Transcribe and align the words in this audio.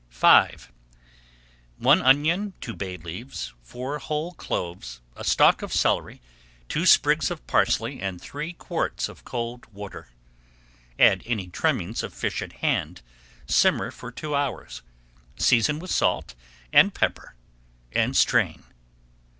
V 0.09 0.31
One 1.77 2.01
onion, 2.01 2.53
two 2.59 2.73
bay 2.73 2.97
leaves, 2.97 3.53
four 3.61 3.99
whole 3.99 4.31
cloves, 4.31 4.99
a 5.15 5.23
stalk 5.23 5.61
of 5.61 5.71
celery, 5.71 6.23
two 6.67 6.87
sprigs 6.87 7.29
of 7.29 7.45
parsley 7.45 8.01
and 8.01 8.19
three 8.19 8.51
quarts 8.53 9.07
of 9.07 9.23
cold 9.23 9.67
water. 9.67 10.07
Add 10.97 11.21
any 11.27 11.49
trimmings 11.49 12.01
of 12.01 12.15
fish 12.15 12.41
at 12.41 12.53
hand, 12.65 13.03
simmer 13.45 13.91
for 13.91 14.11
two 14.11 14.33
hours, 14.33 14.81
season 15.37 15.77
with 15.77 15.91
salt 15.91 16.33
and 16.73 16.95
pepper, 16.95 17.35
and 17.91 18.17
strain. 18.17 18.63